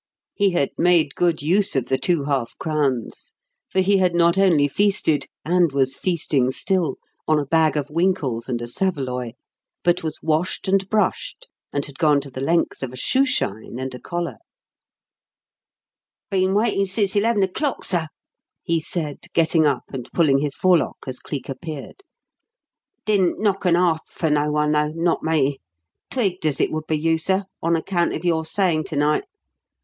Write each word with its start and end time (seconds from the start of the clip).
He 0.33 0.49
had 0.49 0.71
made 0.79 1.13
good 1.13 1.43
use 1.43 1.75
of 1.75 1.85
the 1.85 1.97
two 1.99 2.23
half 2.23 2.57
crowns, 2.57 3.35
for 3.69 3.81
he 3.81 3.97
had 3.97 4.15
not 4.15 4.35
only 4.35 4.67
feasted 4.67 5.27
and 5.45 5.71
was 5.71 5.99
feasting 5.99 6.49
still: 6.49 6.95
on 7.27 7.37
a 7.37 7.45
bag 7.45 7.77
of 7.77 7.91
winkles 7.91 8.49
and 8.49 8.59
a 8.63 8.67
saveloy 8.67 9.33
but 9.83 10.01
was 10.01 10.17
washed 10.23 10.67
and 10.67 10.89
brushed 10.89 11.47
and 11.71 11.85
had 11.85 11.99
gone 11.99 12.19
to 12.21 12.31
the 12.31 12.41
length 12.41 12.81
of 12.81 12.91
a 12.91 12.95
shoe 12.97 13.27
shine 13.27 13.77
and 13.77 13.93
a 13.93 13.99
collar. 13.99 14.37
"Been 16.31 16.55
waitin' 16.55 16.87
since 16.87 17.15
eleven 17.15 17.43
o'clock, 17.43 17.83
sir," 17.85 18.07
he 18.63 18.79
said, 18.79 19.19
getting 19.33 19.67
up 19.67 19.83
and 19.89 20.09
pulling 20.15 20.39
his 20.39 20.55
forelock 20.55 20.97
as 21.05 21.19
Cleek 21.19 21.47
appeared. 21.47 22.01
"Didn't 23.05 23.39
knock 23.39 23.65
and 23.65 23.77
arsk 23.77 24.11
for 24.13 24.31
no 24.31 24.51
one, 24.51 24.71
though 24.71 24.93
not 24.95 25.21
me. 25.21 25.59
Twigged 26.09 26.43
as 26.47 26.59
it 26.59 26.71
would 26.71 26.87
be 26.87 26.97
you, 26.99 27.19
sir, 27.19 27.43
on 27.61 27.75
account 27.75 28.13
of 28.15 28.25
your 28.25 28.43
sayin' 28.43 28.83
to 28.85 28.95
night. 28.95 29.25